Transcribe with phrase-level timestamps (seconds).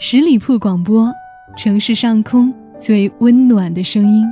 [0.00, 1.12] 十里铺广播，
[1.56, 4.24] 城市上空最温暖的声音。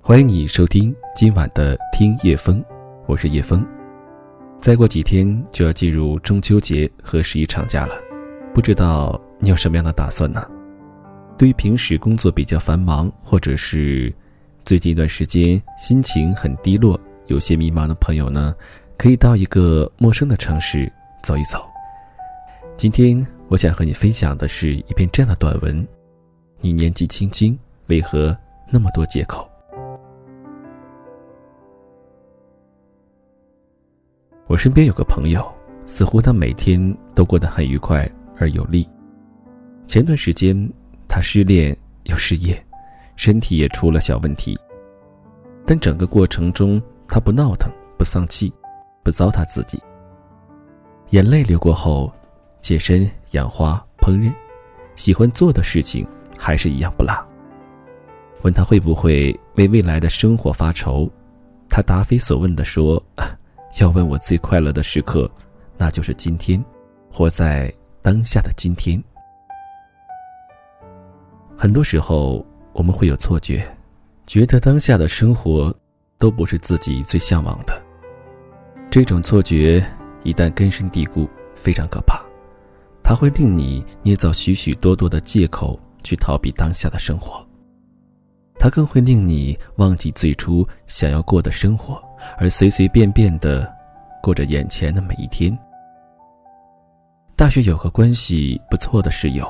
[0.00, 2.62] 欢迎你收听今晚的《听夜风》，
[3.06, 3.66] 我是叶风。
[4.60, 7.96] 再过几天就要进入中秋节和十一长假了，
[8.54, 10.40] 不知道你有什么样的打算呢？
[11.40, 14.12] 对于平时工作比较繁忙，或者是
[14.62, 18.54] 最近一段时间心情很低落、有些迷茫的朋友呢，
[18.98, 20.92] 可以到一个陌生的城市
[21.22, 21.66] 走一走。
[22.76, 25.88] 今天我想和你分享的是一篇这样的短文：
[26.60, 28.36] 你年纪轻轻，为何
[28.70, 29.48] 那么多借口？
[34.46, 35.50] 我身边有个朋友，
[35.86, 38.86] 似乎他每天都过得很愉快而有力。
[39.86, 40.70] 前段时间。
[41.10, 42.64] 他失恋又失业，
[43.16, 44.56] 身体也出了小问题。
[45.66, 48.52] 但整个过程中，他不闹腾，不丧气，
[49.02, 49.82] 不糟蹋自己。
[51.08, 52.12] 眼泪流过后，
[52.60, 54.32] 健身、养花、烹饪，
[54.94, 56.06] 喜欢做的事情
[56.38, 57.12] 还是一样不落。
[58.42, 61.10] 问他会不会为未来的生活发愁，
[61.68, 63.02] 他答非所问地说
[63.80, 65.28] ：“要问我最快乐的时刻，
[65.76, 66.64] 那就是今天，
[67.10, 69.02] 活在当下的今天。”
[71.62, 73.62] 很多时候，我们会有错觉，
[74.26, 75.70] 觉得当下的生活
[76.16, 77.82] 都不是自己最向往的。
[78.90, 79.86] 这种错觉
[80.24, 82.18] 一旦根深蒂固，非常可怕，
[83.02, 87.46] 它会令你捏造许许多多的借口去逃避当下的生活。
[88.58, 92.02] 它更会令你忘记最初想要过的生活，
[92.38, 93.70] 而随随便便的
[94.22, 95.54] 过着眼前的每一天。
[97.36, 99.46] 大学有个关系不错的室友。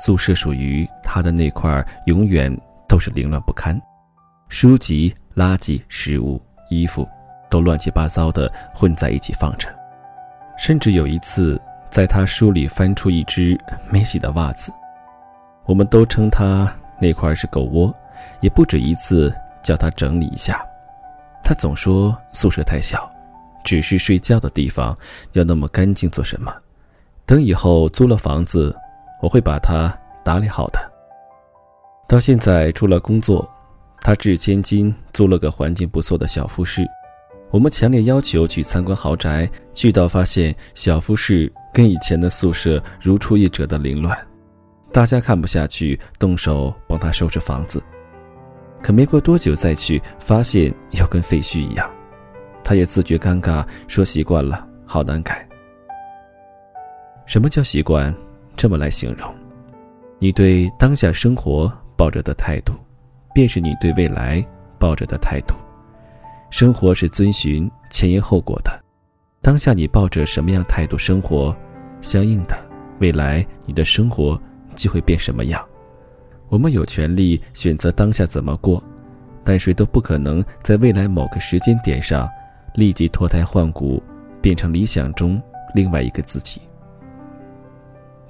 [0.00, 2.50] 宿舍属于他的那块永远
[2.88, 3.78] 都是凌乱不堪，
[4.48, 7.06] 书籍、垃圾、食物、衣服
[7.50, 9.68] 都乱七八糟的混在一起放着。
[10.56, 11.60] 甚至有一次，
[11.90, 13.60] 在他书里翻出一只
[13.90, 14.72] 没洗的袜子，
[15.66, 17.94] 我们都称他那块是狗窝，
[18.40, 19.30] 也不止一次
[19.62, 20.64] 叫他整理一下。
[21.44, 23.06] 他总说宿舍太小，
[23.62, 24.96] 只是睡觉的地方，
[25.34, 26.50] 要那么干净做什么？
[27.26, 28.74] 等以后租了房子。
[29.20, 30.78] 我会把它打理好的。
[32.08, 33.48] 到现在出了工作，
[34.00, 36.86] 他至千金租了个环境不错的小复式。
[37.50, 44.16] 我们强烈要求去参观豪宅，去到发现小复式跟以前的宿舍如出一辙的凌乱，
[44.92, 47.82] 大家看不下去，动手帮他收拾房子。
[48.82, 51.90] 可没过多久再去，发现又跟废墟一样。
[52.62, 55.46] 他也自觉尴尬，说习惯了，好难改。
[57.26, 58.14] 什么叫习惯？
[58.60, 59.34] 这么来形容，
[60.18, 62.74] 你对当下生活抱着的态度，
[63.34, 64.46] 便是你对未来
[64.78, 65.54] 抱着的态度。
[66.50, 68.70] 生活是遵循前因后果的，
[69.40, 71.56] 当下你抱着什么样态度生活，
[72.02, 72.54] 相应的
[72.98, 74.38] 未来你的生活
[74.74, 75.66] 就会变什么样。
[76.50, 78.84] 我们有权利选择当下怎么过，
[79.42, 82.28] 但谁都不可能在未来某个时间点上
[82.74, 84.02] 立即脱胎换骨，
[84.42, 85.40] 变成理想中
[85.74, 86.60] 另外一个自己。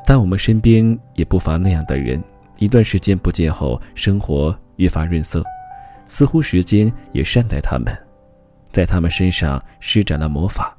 [0.06, 2.22] 但我们身边也不乏那样的人，
[2.58, 5.44] 一段时间不见后，生活越发润色，
[6.06, 7.96] 似乎时间也善待他们，
[8.72, 10.76] 在他们身上施展了魔法。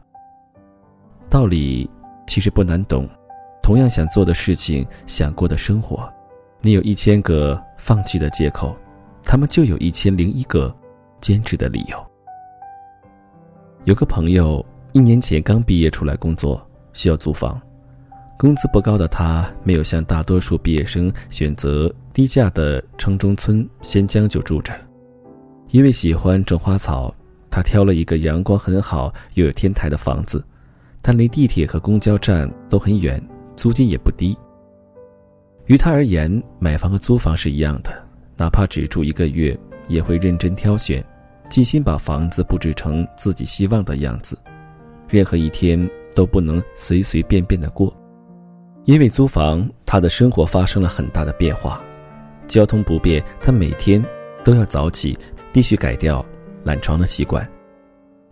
[1.30, 1.90] 道理
[2.28, 3.08] 其实不难懂，
[3.64, 6.12] 同样想做的事情，想过的生活，
[6.60, 8.76] 你有一千个放弃的借口，
[9.24, 10.76] 他们就有一千零一个
[11.22, 12.12] 坚持的理由。
[13.86, 16.62] 有个朋友一年前刚毕业出来工作，
[16.92, 17.60] 需要租房。
[18.41, 24.74] 工资不高的他，没有像大多数毕业生选择低价的城中村先将就住着，
[25.69, 27.13] 因为喜欢种花草，
[27.51, 30.44] 他挑了一个阳光很好又有天台的房子，
[31.03, 33.24] 但离地铁和公交站都很远，
[33.56, 34.35] 租金也不低。
[35.68, 37.91] 于他而言，买房和租房是一样的，
[38.36, 39.56] 哪怕只住一个月，
[39.88, 41.06] 也会认真挑选，
[41.48, 44.36] 尽心把房子布置成自己希望的样子，
[45.07, 47.95] 任何一天都不能随随便便的过。
[48.86, 51.81] 因为租房，他的生活发生了很大的变化，
[52.48, 54.04] 交通不便，他每天
[54.44, 55.18] 都要早起，
[55.54, 56.25] 必须改掉
[56.63, 57.44] 懒床的习惯；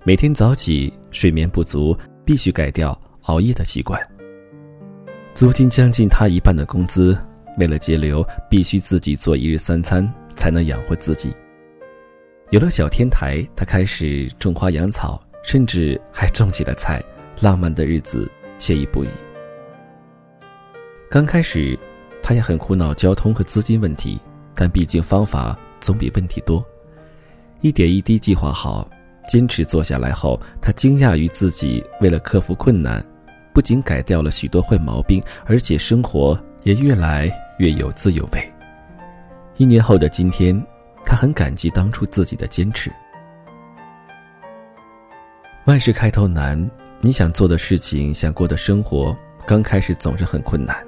[0.04, 4.02] 每天早起，睡眠不足，必须改掉熬夜的习惯。
[5.36, 7.16] 租金将近他一半的工资，
[7.60, 11.32] 为了节流，必须自己做一日三餐才能养活自己。
[12.50, 17.00] 有了小天台，他开始种花养草，甚至还种起了菜，
[17.40, 19.10] 浪漫的日子惬意不已。
[21.12, 21.78] 刚开始，
[22.22, 24.22] 他也很苦恼交通和资金问题，
[24.54, 26.64] 但毕竟方法总比问题多。
[27.62, 28.88] 一点一滴计划好，
[29.28, 33.04] 坚持做下来后，他惊讶于自己为了克服困难，
[33.52, 37.28] 不仅改掉了许多坏毛病，而且生活也越来
[37.58, 38.54] 越有滋有味。
[39.58, 40.64] 一年后的今天，
[41.04, 42.92] 他很感激当初自己的坚持。
[45.66, 46.70] 万事开头难，
[47.02, 49.18] 你想做的事情，想过的生活，
[49.48, 50.88] 刚开始总是很困难。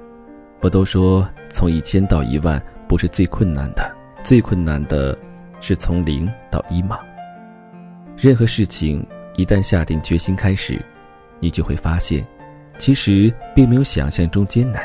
[0.62, 3.92] 我都说，从一千到一万不是最困难的，
[4.22, 5.18] 最困难的，
[5.60, 7.00] 是从零到一嘛。
[8.16, 9.04] 任何事情
[9.34, 10.80] 一旦下定决心开始，
[11.40, 12.24] 你就会发现，
[12.78, 14.84] 其实并没有想象中艰难。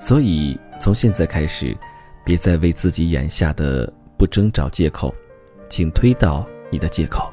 [0.00, 1.76] 所以从现在开始，
[2.24, 5.14] 别再为自己眼下的不争找借口，
[5.68, 7.32] 请推倒你的借口。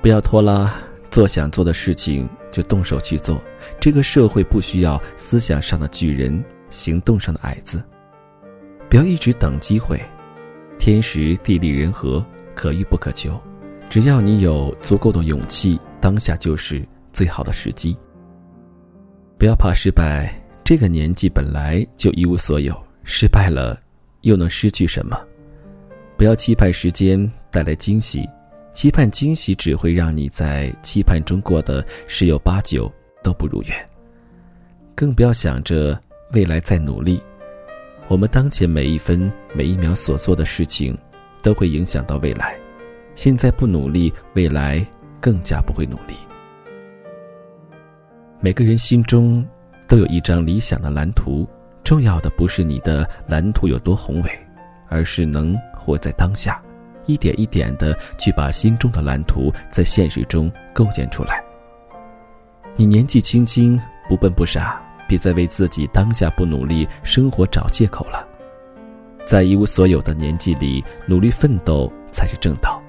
[0.00, 0.72] 不要拖拉，
[1.10, 3.42] 做想做的事情就动手去做。
[3.80, 7.82] 这个社会不需要思想上的巨人，行动上的矮子。
[8.88, 10.00] 不要一直等机会，
[10.78, 12.24] 天时地利人和
[12.54, 13.40] 可遇不可求。
[13.88, 17.96] 只要你有足够的勇气，当下就是最好的时机。
[19.38, 20.32] 不要怕失败，
[20.64, 22.74] 这个年纪本来就一无所有，
[23.04, 23.78] 失败了
[24.22, 25.18] 又能失去什么？
[26.16, 28.26] 不要期盼时间带来惊喜，
[28.76, 32.92] 期盼惊喜只会让你在期盼中过得十有八九。
[33.22, 33.88] 都不如愿，
[34.94, 36.00] 更不要想着
[36.32, 37.20] 未来再努力。
[38.06, 40.96] 我们当前每一分每一秒所做的事情，
[41.42, 42.56] 都会影响到未来。
[43.16, 44.86] 现在不努力，未来
[45.20, 46.14] 更加不会努力。
[48.38, 49.44] 每个人心中
[49.88, 51.48] 都有一张理想的蓝图，
[51.82, 54.30] 重要的不是你的蓝图有多宏伟，
[54.88, 56.62] 而是能活在当下，
[57.06, 61.42] 一点一点的去把心中的蓝图在现实中构建出来。
[62.76, 68.26] 你年纪轻轻，不笨不傻，别再为自己当下不努力生活找借口了。
[69.24, 72.82] 在一无所有的年纪里，努力奋斗才是正道。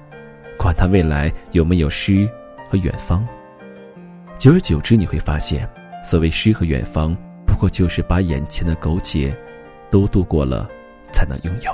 [0.56, 2.28] 管他未来有没有诗
[2.68, 3.26] 和远方，
[4.38, 5.68] 久而久之，你会发现，
[6.04, 7.16] 所谓诗和远方，
[7.46, 9.36] 不过就是把眼前的苟且
[9.90, 10.68] 都度过了，
[11.12, 11.72] 才能拥有。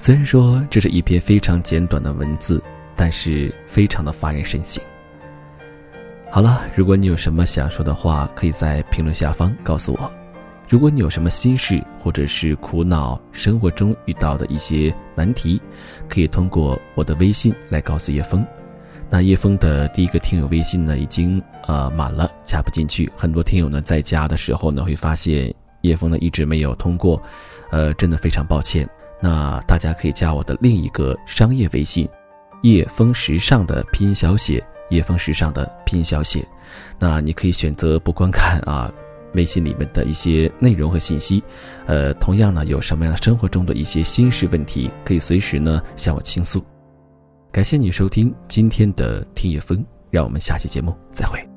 [0.00, 2.58] 虽然说这是一篇非常简短的文字，
[2.96, 4.82] 但是非常的发人深省。
[6.30, 10.10] 好了，如果你有什么想说的话，可以在评论下方告诉我。
[10.66, 15.60] 如果你有什么心事或者是苦恼，生活中遇到的一些难题，
[16.08, 18.42] 可以通过我的微信来告诉叶枫。
[19.10, 23.12] 那叶枫的第一个听友微信呢，已经呃满了，加不进去。
[23.14, 27.22] 很多听友呢在加的时候呢，会发现叶枫呢一直没有通过，
[27.70, 28.88] 呃，真的非常抱歉。
[29.20, 32.08] 那大家可以加我的另一个商业微信，
[32.62, 36.46] 叶风时尚的拼音小写，叶风时尚的拼音小写。
[36.98, 38.90] 那你可以选择不观看啊，
[39.34, 41.42] 微信里面的一些内容和信息。
[41.86, 46.64] 呃，同样呢，有什么样的生活中的一些心事问题，可以随时呢向我倾诉。
[47.52, 51.49] 感谢你收听今天的听叶风，让我们下期节目再会。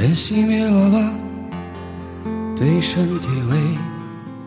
[0.00, 1.12] 烟熄灭了吧，
[2.56, 3.58] 对身体会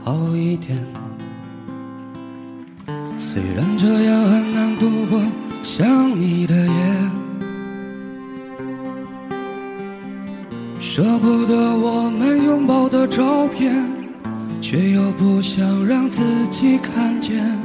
[0.04, 0.78] 好一点。
[3.18, 5.22] 虽然这样很难度过
[5.62, 7.12] 想你的夜，
[10.80, 13.86] 舍不得我们拥抱的照片，
[14.62, 17.60] 却又不想让自己看见，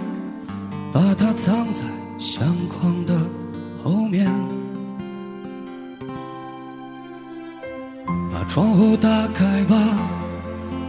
[0.92, 1.84] 把它藏在
[2.18, 3.18] 相框的
[3.82, 4.30] 后面。
[8.56, 9.76] 窗户打开吧，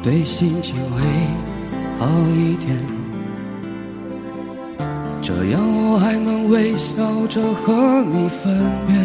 [0.02, 1.02] 对心情会
[2.00, 2.78] 好一点。
[5.22, 8.58] 这样我还能微笑着和你分
[8.88, 8.96] 别。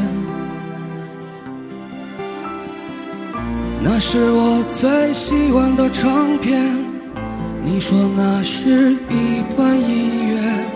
[3.82, 6.62] 那是我最喜欢的唱片，
[7.64, 10.66] 你说那是一段音乐，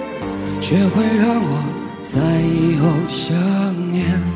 [0.60, 1.62] 却会让我
[2.02, 4.35] 在以后想念。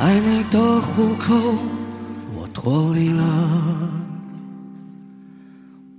[0.00, 1.34] 爱你的虎口，
[2.34, 3.22] 我脱离了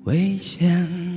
[0.06, 1.11] 危险。